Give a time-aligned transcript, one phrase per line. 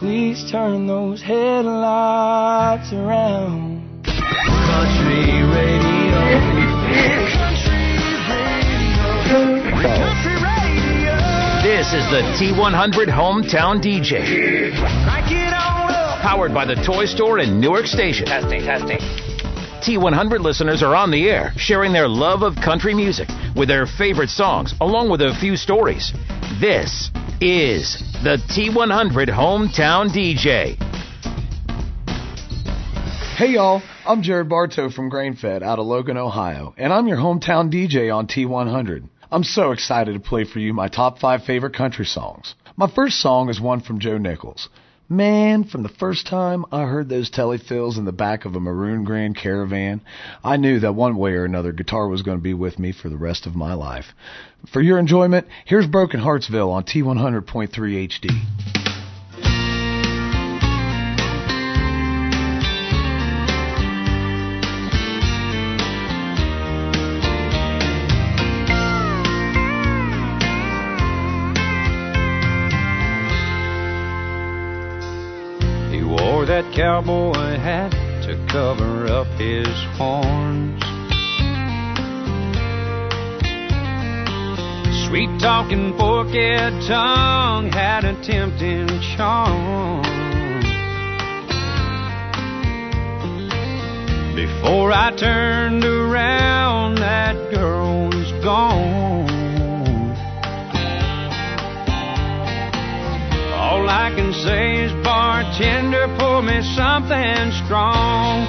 [0.00, 3.84] Please turn those headlights around.
[4.02, 6.16] Country radio.
[7.36, 7.84] Country
[8.32, 9.60] radio.
[9.76, 11.12] Country radio.
[11.60, 14.72] This is the T100 Hometown DJ.
[15.04, 16.22] Crank it on up.
[16.22, 18.24] Powered by the Toy Store and Newark Station.
[18.24, 18.96] Testing, testing.
[19.84, 24.30] T100 listeners are on the air, sharing their love of country music with their favorite
[24.30, 26.14] songs, along with a few stories.
[26.58, 27.10] This
[27.42, 30.76] is the T100 Hometown DJ.
[33.36, 37.72] Hey y'all, I'm Jared Bartow from Grainfed out of Logan, Ohio, and I'm your hometown
[37.72, 39.08] DJ on T100.
[39.32, 42.54] I'm so excited to play for you my top five favorite country songs.
[42.76, 44.68] My first song is one from Joe Nichols.
[45.12, 49.02] Man, from the first time I heard those telefills in the back of a maroon
[49.02, 50.02] Grand Caravan,
[50.44, 53.08] I knew that one way or another guitar was going to be with me for
[53.08, 54.14] the rest of my life.
[54.72, 57.72] For your enjoyment, here's Brokenheartsville on T100.3
[58.08, 58.89] HD.
[76.60, 77.90] That cowboy hat
[78.22, 79.66] to cover up his
[79.96, 80.82] horns.
[85.06, 86.32] Sweet talking forked
[86.86, 90.02] tongue had a tempting charm.
[94.36, 99.30] Before I turned around, that girl was gone.
[103.54, 108.46] All I can say is, bartender, pour me something strong.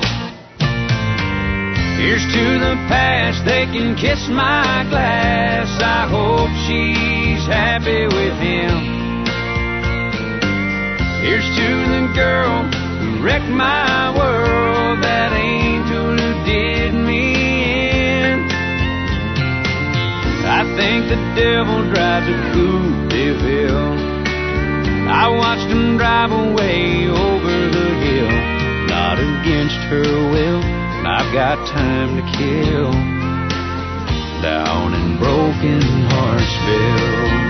[2.00, 5.67] Here's to the past, they can kiss my glass.
[5.81, 8.73] I hope she's happy with him.
[11.22, 12.64] Here's to the girl
[13.00, 17.36] who wrecked my world, that angel who did me
[17.92, 18.50] in.
[20.47, 24.10] I think the devil drives a coupe de ville.
[25.11, 28.31] I watched him drive away over the hill,
[28.88, 30.63] not against her will.
[31.05, 32.91] I've got time to kill
[34.41, 37.41] down in Broken Heartsville.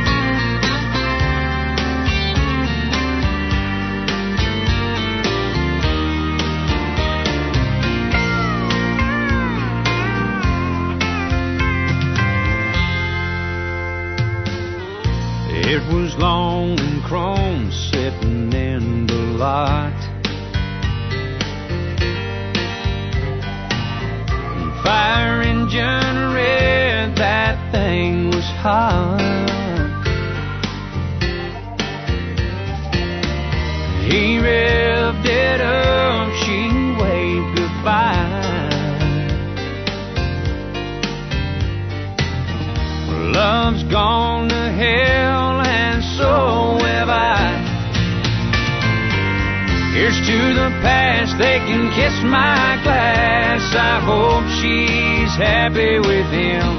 [50.32, 53.62] To the past, they can kiss my glass.
[53.76, 56.72] I hope she's happy with him.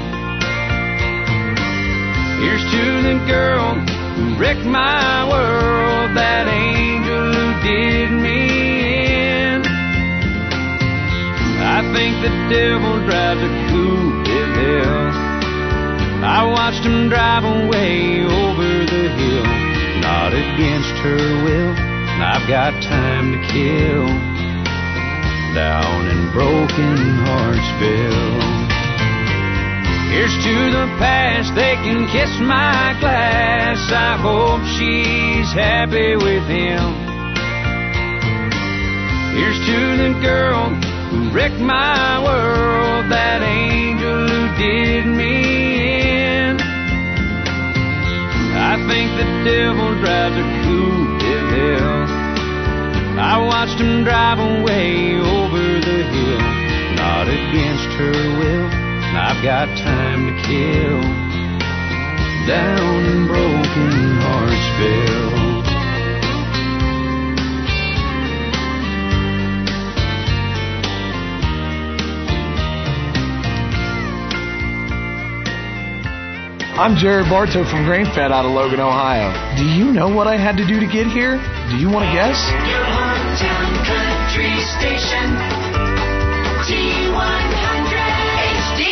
[2.41, 3.77] Here's to the girl
[4.17, 8.41] who wrecked my world, that angel who did me
[9.21, 9.61] in.
[11.61, 15.13] I think the devil drives a coupe de ville.
[16.25, 19.49] I watched him drive away over the hill,
[20.01, 21.92] not against her will.
[22.23, 24.07] I've got time to kill
[25.53, 26.97] down in Broken
[27.27, 28.39] Heartsville.
[30.09, 33.77] Here's to the past, they can kiss my glass.
[33.91, 36.95] I hope she's happy with him.
[39.35, 40.69] Here's to the girl
[41.11, 45.99] who wrecked my world, that angel who did me
[46.39, 46.61] in.
[48.55, 51.92] I think the devil drives a coupe de ville.
[53.25, 56.43] I watched him drive away over the hill,
[56.99, 58.67] not against her will.
[59.15, 61.01] I've got time to kill
[62.45, 65.23] down in Brokenheartsville.
[76.75, 79.31] I'm Jared Bartow from Grainfed out of Logan, Ohio.
[79.55, 81.37] Do you know what I had to do to get here?
[81.69, 83.12] Do you want to guess?
[83.33, 85.29] Downtown Country Station,
[86.67, 87.17] T100
[88.59, 88.83] HD.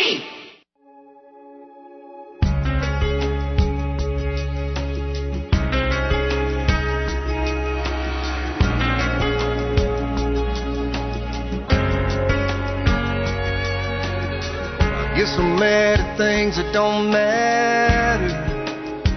[15.14, 18.34] Get so mad at things that don't matter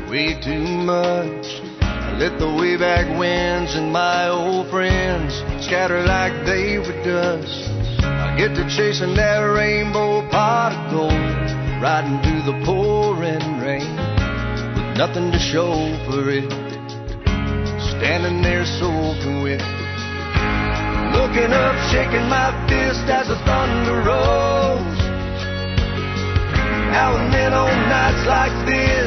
[0.07, 1.64] way too much.
[2.17, 7.67] Let the way back winds and my old friends scatter like they were dust.
[7.99, 11.11] I get to chasing that rainbow pot of gold,
[11.83, 13.91] riding through the pouring rain
[14.79, 15.75] with nothing to show
[16.07, 16.47] for it.
[17.99, 19.59] Standing there soaking wet.
[21.19, 24.99] Looking up, shaking my fist as the thunder rolls.
[26.95, 29.04] Now and then on nights like this,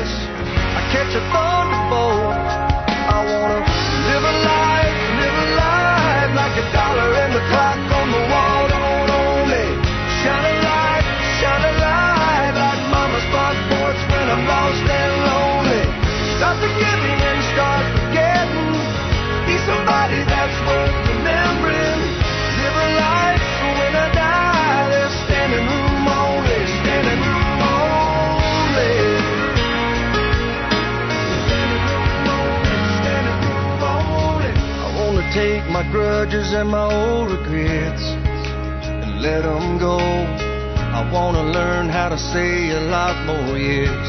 [36.28, 39.98] grudges and my old regrets and let them go.
[39.98, 44.06] I wanna learn how to say a lot more yes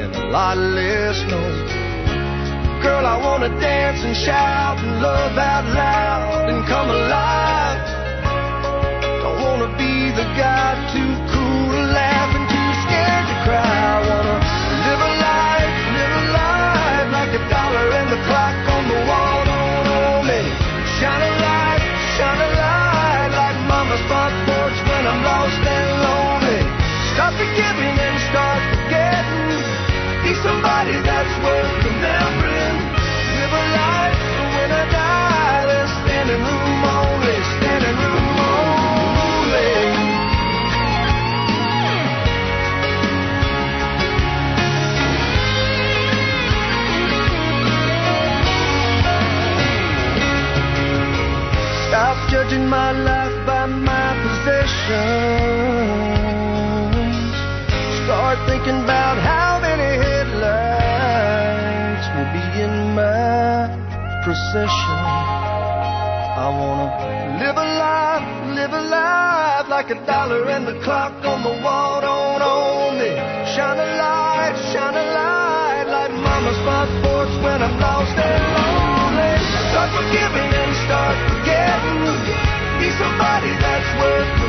[0.00, 1.40] and a lot less no.
[2.82, 7.80] Girl, I wanna dance and shout and love out loud and come alive.
[9.22, 10.70] Don't wanna be the guy
[11.32, 11.39] cool
[24.08, 26.60] front porch when I'm lost and lonely.
[27.12, 29.60] Stop forgiving and start forgetting.
[30.24, 32.76] Be somebody that's worth remembering.
[33.36, 39.72] Live a life so when I die, there's standing room only, standing room only.
[51.88, 53.29] Stop judging my life
[58.60, 60.36] thinking about how many headlights
[62.12, 63.72] will be in my
[64.24, 65.00] procession.
[66.36, 68.24] I wanna live a life,
[68.54, 73.16] live a life like a dollar and the clock on the wall don't own me.
[73.56, 79.40] Shine a light, shine a light like mama's front porch when I'm lost and lonely.
[79.72, 82.00] Start forgiving and start forgetting.
[82.80, 84.39] Be somebody that's worth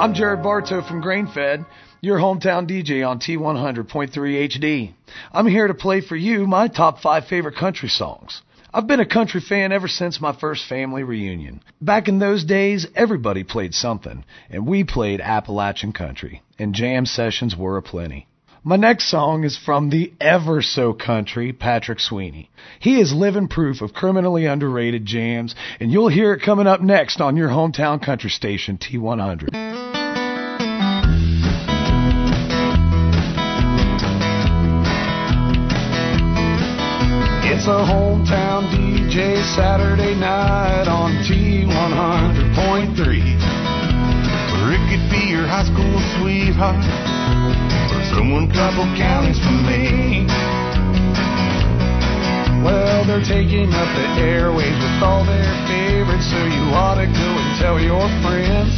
[0.00, 1.66] I'm Jared Bartow from Grainfed,
[2.00, 4.10] your hometown DJ on T100.3
[4.48, 4.94] HD.
[5.30, 8.40] I'm here to play for you my top five favorite country songs.
[8.72, 11.62] I've been a country fan ever since my first family reunion.
[11.82, 17.54] Back in those days, everybody played something, and we played Appalachian country, and jam sessions
[17.54, 18.26] were aplenty.
[18.62, 22.48] My next song is from the ever so country Patrick Sweany.
[22.78, 27.22] He is living proof of criminally underrated jams, and you'll hear it coming up next
[27.22, 29.48] on your hometown country station T100.
[37.48, 43.00] It's a hometown DJ Saturday night on T100.3.
[44.52, 46.84] Or it could be your high school sweetheart,
[48.10, 50.26] someone couple counties from me.
[52.66, 57.28] Well, they're taking up the airways with all their favorites, so you ought to go
[57.38, 58.74] and tell your friends.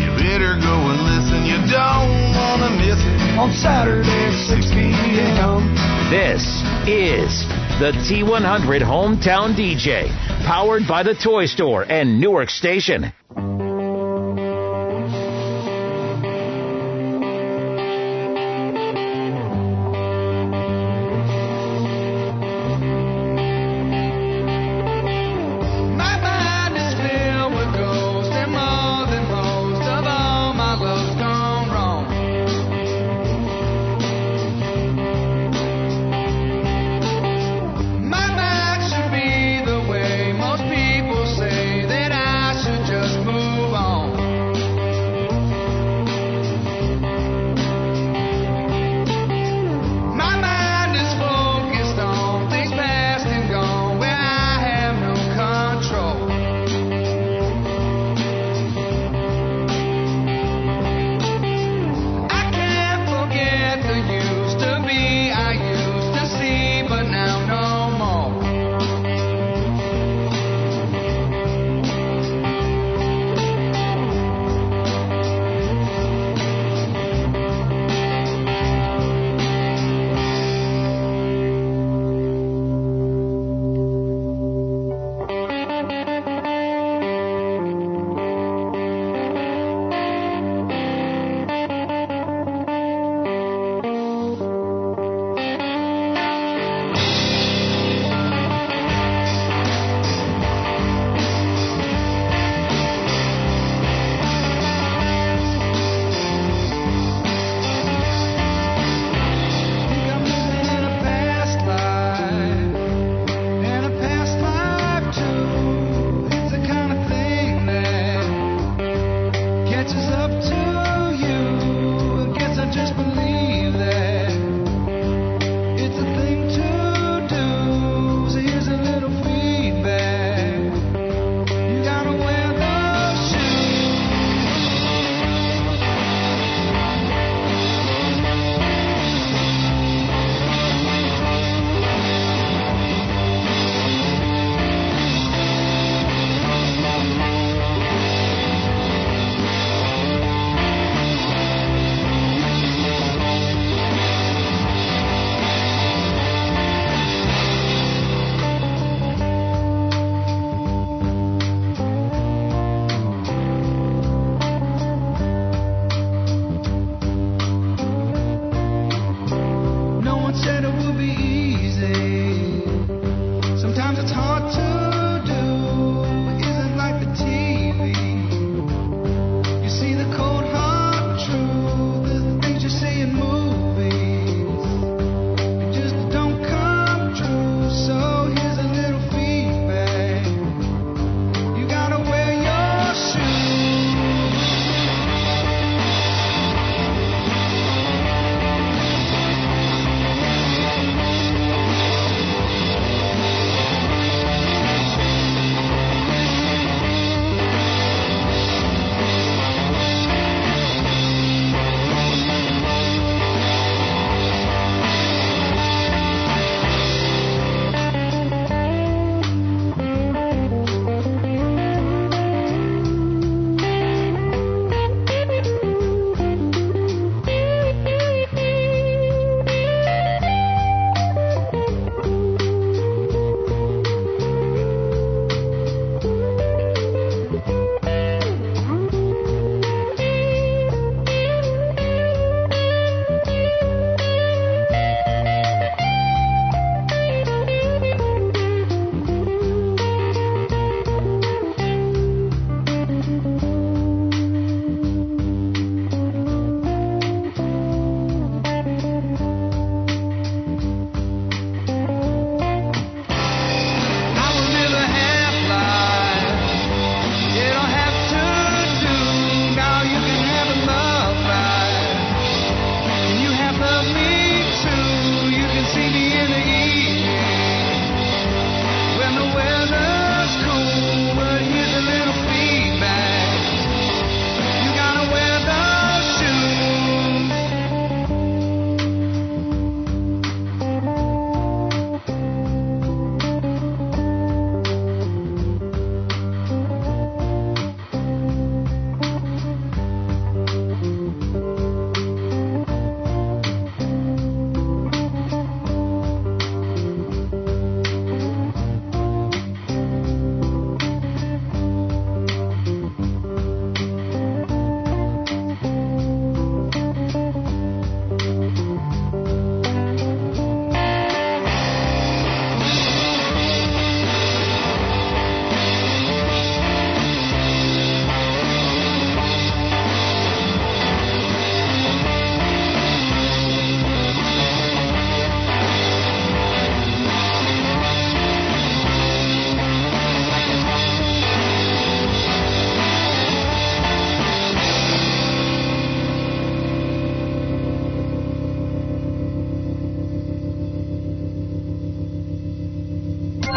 [0.00, 4.70] You better go and listen, you don't want to miss it on Saturday at 6
[4.70, 5.74] p.m.
[6.08, 6.40] This
[6.86, 7.44] is
[7.82, 10.08] the T100 Hometown DJ,
[10.46, 13.12] powered by the Toy Store and Newark Station.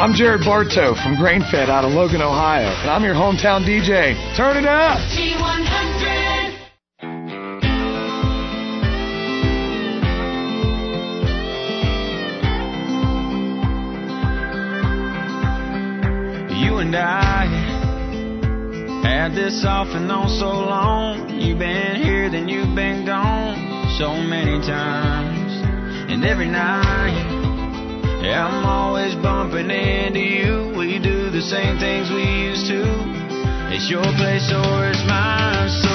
[0.07, 4.15] I'm Jared Bartow from Grainfed out of Logan, Ohio, and I'm your hometown DJ.
[4.37, 4.99] Turn it up!
[5.11, 5.67] G100.
[16.57, 17.45] You and I
[19.03, 21.37] had this off and on so long.
[21.37, 25.51] You've been here, then you've been gone so many times.
[26.09, 27.27] And every night,
[28.23, 30.77] yeah, I'm always bummed happening to you?
[30.77, 32.83] We do the same things we used to.
[33.73, 35.86] It's your place or it's mine.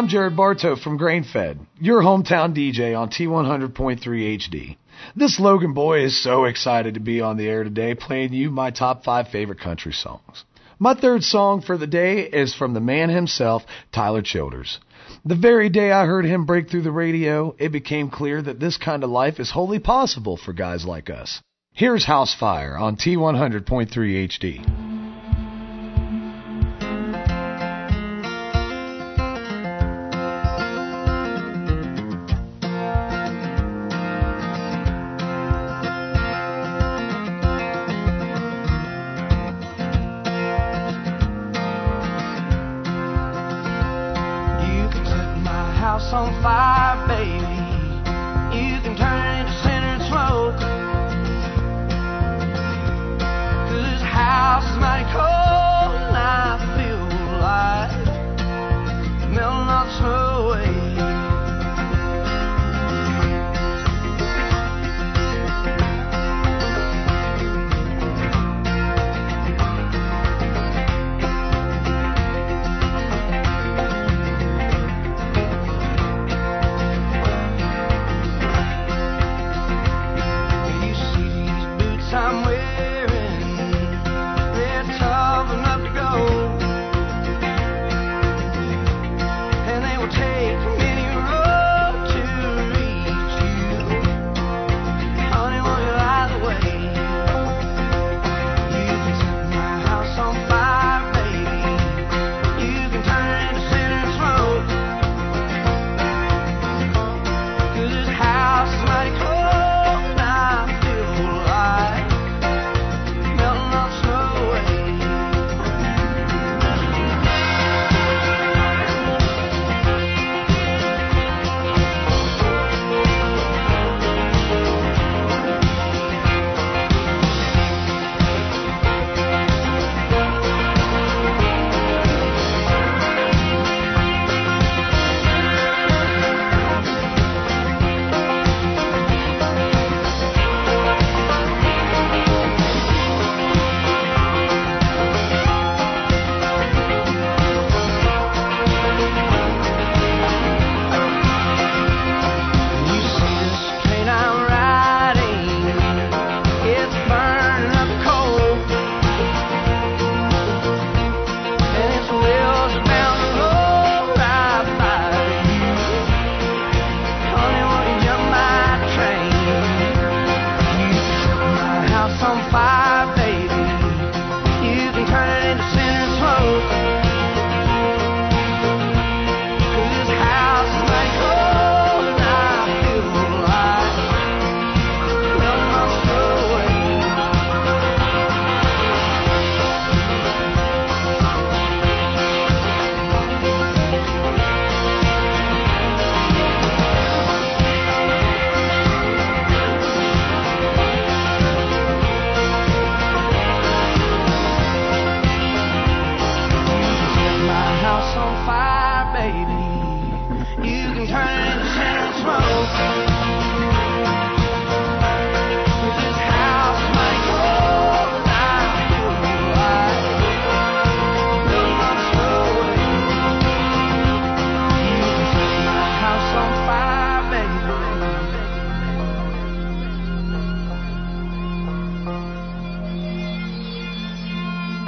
[0.00, 4.78] I'm Jared Bartow from Grainfed, your hometown DJ on T100.3 HD.
[5.14, 8.70] This Logan boy is so excited to be on the air today playing you my
[8.70, 10.46] top five favorite country songs.
[10.78, 14.80] My third song for the day is from the man himself, Tyler Childers.
[15.26, 18.78] The very day I heard him break through the radio, it became clear that this
[18.78, 21.42] kind of life is wholly possible for guys like us.
[21.74, 24.89] Here's House Fire on T100.3 HD.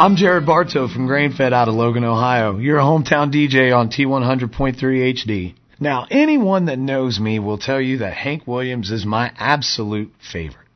[0.02, 2.58] I'm Jared Bartow from Grainfed out of Logan, Ohio.
[2.58, 5.54] You're a hometown DJ on T100.3 HD.
[5.78, 10.66] Now, anyone that knows me will tell you that Hank Williams is my absolute favorite.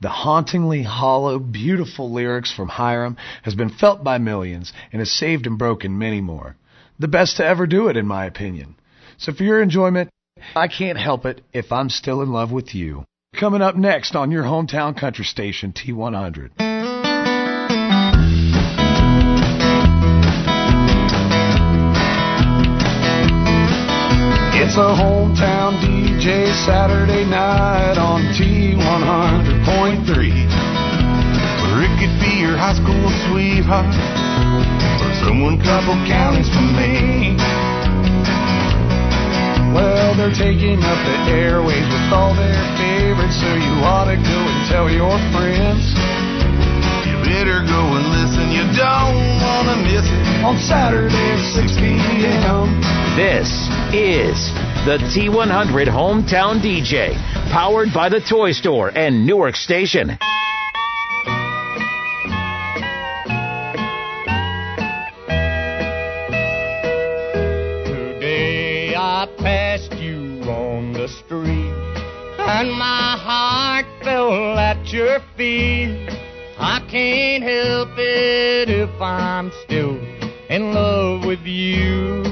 [0.00, 5.46] The hauntingly hollow, beautiful lyrics from Hiram has been felt by millions and has saved
[5.46, 6.56] and broken many more.
[6.98, 8.76] The best to ever do it, in my opinion.
[9.18, 10.08] So for your enjoyment,
[10.56, 13.04] I can't help it if I'm still in love with you.
[13.38, 16.79] Coming up next on your hometown country station, T100.
[24.70, 30.06] It's a hometown DJ Saturday night on T100.3.
[30.06, 37.34] Where it could be your high school sweetheart or someone couple counties from me.
[39.74, 44.38] Well, they're taking up the airways with all their favorites, so you ought to go
[44.38, 45.82] and tell your friends.
[47.10, 51.74] You better go and listen, you don't want to miss it on Saturday at 6
[51.74, 52.99] p.m.
[53.16, 53.48] This
[53.92, 54.52] is
[54.86, 57.16] the T100 Hometown DJ,
[57.50, 60.16] powered by the Toy Store and Newark Station.
[67.84, 71.74] Today I passed you on the street,
[72.38, 76.08] and my heart fell at your feet.
[76.60, 79.98] I can't help it if I'm still
[80.48, 82.29] in love with you.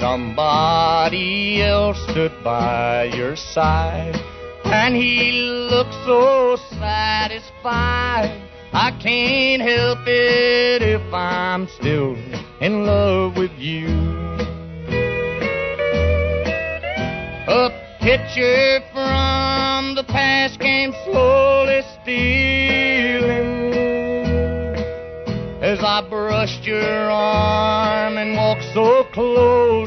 [0.00, 4.16] Somebody else stood by your side,
[4.64, 5.30] and he
[5.70, 8.42] looked so satisfied.
[8.72, 12.16] I can't help it if I'm still
[12.62, 13.88] in love with you.
[17.46, 17.68] A
[18.00, 23.60] picture from the past came slowly stealing
[25.62, 29.79] as I brushed your arm and walked so close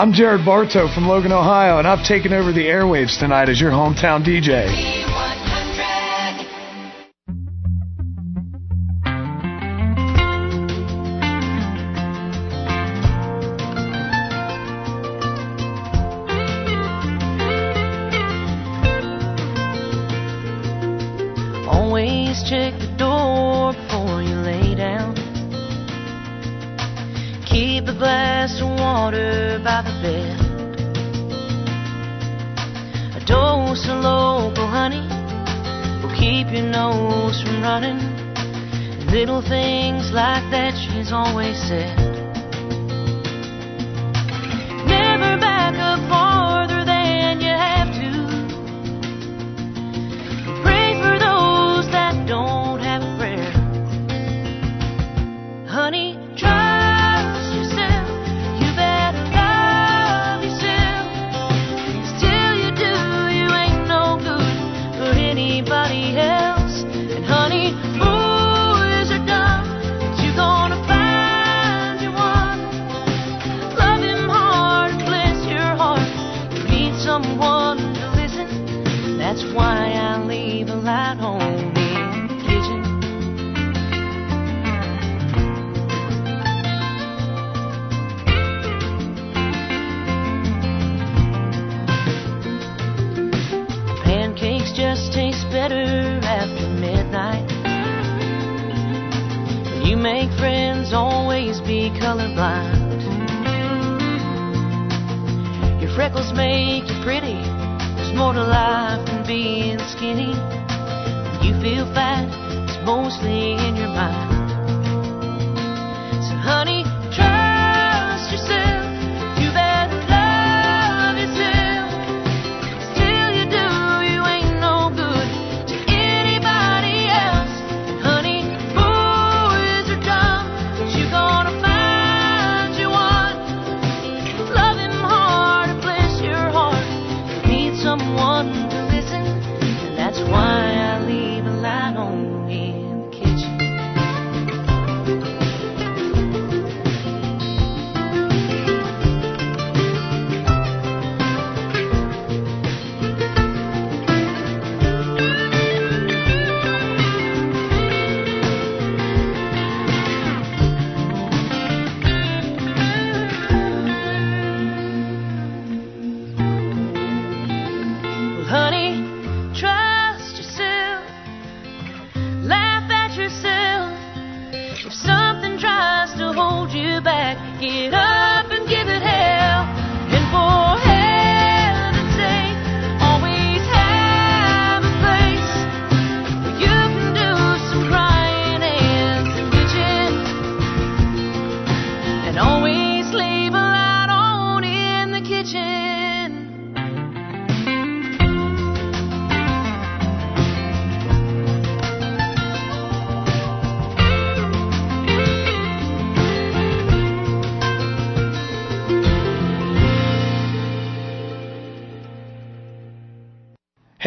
[0.00, 3.70] I'm Jared Bartow from Logan, Ohio, and I've taken over the airwaves tonight as your
[3.70, 4.99] hometown DJ.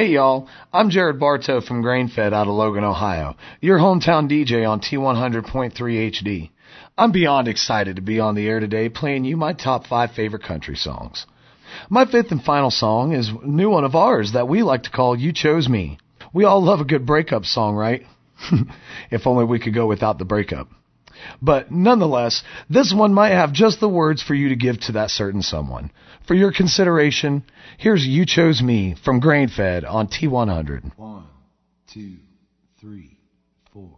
[0.03, 4.81] Hey y'all, I'm Jared Bartow from Grainfed out of Logan, Ohio, your hometown DJ on
[4.81, 6.49] T100.3 HD.
[6.97, 10.43] I'm beyond excited to be on the air today playing you my top five favorite
[10.43, 11.25] country songs.
[11.89, 14.91] My fifth and final song is a new one of ours that we like to
[14.91, 15.97] call You Chose Me.
[16.33, 18.01] We all love a good breakup song, right?
[19.09, 20.67] if only we could go without the breakup.
[21.41, 25.09] But nonetheless, this one might have just the words for you to give to that
[25.09, 25.91] certain someone.
[26.27, 27.43] For your consideration,
[27.77, 30.97] here's You Chose Me from Grainfed on T100.
[30.97, 31.25] One,
[31.87, 32.15] two,
[32.79, 33.17] three,
[33.71, 33.97] four.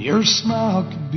[0.00, 1.12] Your smile could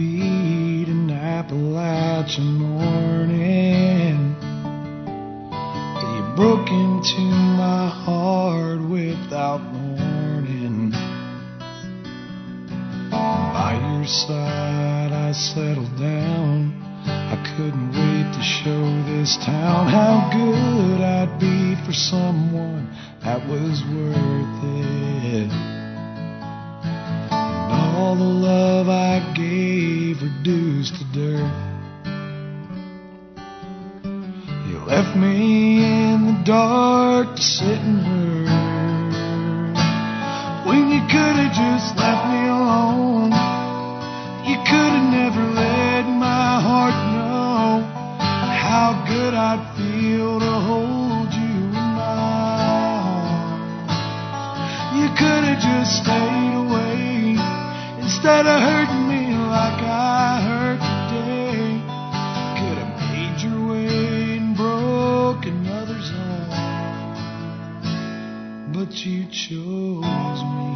[1.54, 4.36] an Appalachian morning.
[6.02, 10.92] You broke into my heart without warning.
[13.12, 16.82] By your side, I settled down.
[17.06, 22.89] I couldn't wait to show this town how good I'd be for someone
[23.24, 25.52] that was worth it.
[27.32, 31.33] All the love I gave reduced to dirt.
[35.15, 38.49] Me in the dark to sit and hurt.
[40.67, 43.32] When you could have just left me alone.
[44.43, 47.80] You could have never let my heart know
[48.19, 52.19] how good I'd feel to hold you in my
[53.08, 53.88] arms.
[54.99, 57.39] You could have just stayed away
[58.04, 60.33] instead of hurting me like I
[69.06, 70.72] you chose me.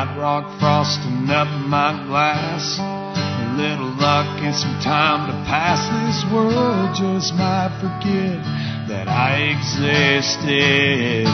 [0.00, 2.78] White rock frosting up my glass.
[2.80, 5.80] A little luck and some time to pass.
[6.06, 8.40] This world just might forget
[8.88, 11.28] that I existed.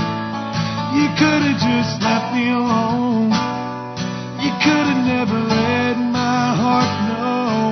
[0.98, 3.31] You could have just left me alone.
[4.42, 7.70] You could have never let my heart know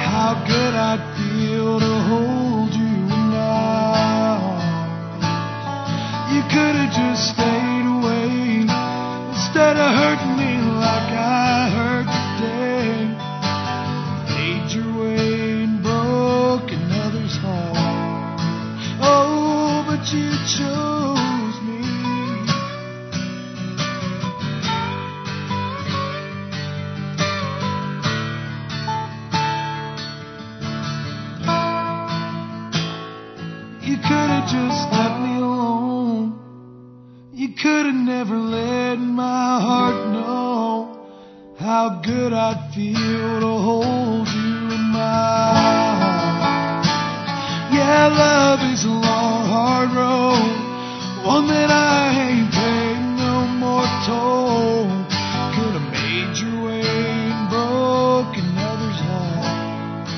[0.00, 3.04] how good I'd feel to hold you
[3.36, 4.40] now.
[6.32, 7.75] You could have just stayed
[41.88, 45.54] how good I'd feel to hold you in my
[45.94, 46.86] arms.
[47.70, 50.50] Yeah, love is a long, hard road,
[51.24, 54.90] one that I ain't paid no more toll.
[55.54, 60.10] Could have made your way and broke another's heart.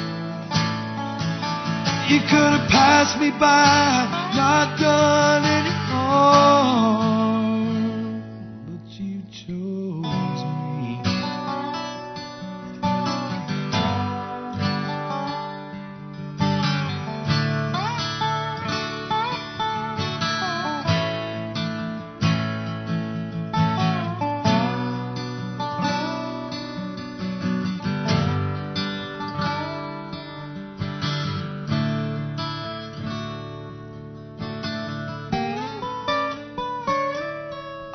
[2.09, 4.09] You could have passed me by,
[4.41, 5.38] not done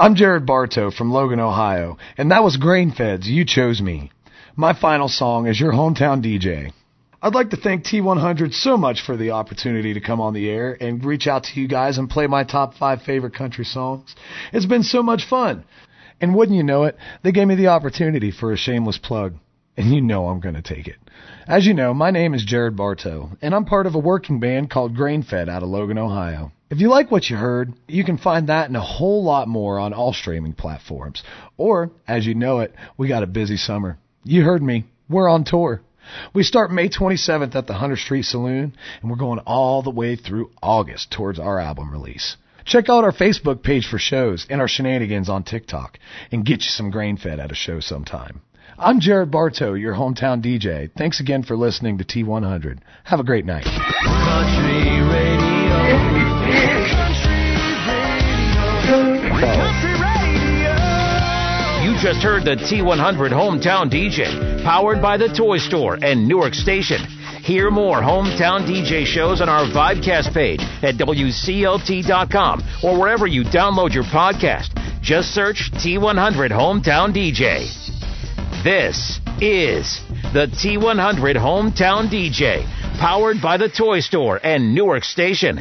[0.03, 4.11] I'm Jared Bartow from Logan, Ohio, and that was Grainfed's, You Chose Me.
[4.53, 6.73] My final song is your hometown DJ.
[7.21, 10.77] I'd like to thank T100 so much for the opportunity to come on the air
[10.77, 14.13] and reach out to you guys and play my top five favorite country songs.
[14.51, 15.63] It's been so much fun.
[16.19, 19.35] And wouldn't you know it, they gave me the opportunity for a shameless plug.
[19.75, 20.97] And you know I'm going to take it.
[21.47, 24.69] As you know, my name is Jared Bartow, and I'm part of a working band
[24.69, 26.51] called Grainfed out of Logan, Ohio.
[26.69, 29.79] If you like what you heard, you can find that and a whole lot more
[29.79, 31.23] on all streaming platforms.
[31.57, 33.97] Or, as you know it, we got a busy summer.
[34.23, 34.85] You heard me.
[35.09, 35.81] We're on tour.
[36.33, 40.15] We start May 27th at the Hunter Street Saloon, and we're going all the way
[40.15, 42.37] through August towards our album release.
[42.65, 45.97] Check out our Facebook page for shows and our shenanigans on TikTok,
[46.31, 48.41] and get you some grain fed at a show sometime.
[48.77, 50.89] I'm Jared Bartow, your hometown DJ.
[50.97, 52.79] Thanks again for listening to T100.
[53.03, 53.65] Have a great night.
[53.65, 55.73] Country radio.
[61.83, 66.99] You just heard the T100 Hometown DJ, powered by the Toy Store and Newark Station.
[67.43, 73.93] Hear more hometown DJ shows on our Vibecast page at WCLT.com or wherever you download
[73.93, 74.69] your podcast.
[75.01, 77.67] Just search T100 Hometown DJ.
[78.63, 79.99] This is
[80.31, 82.63] the T100 Hometown DJ,
[82.97, 85.59] powered by the Toy Store and Newark Station.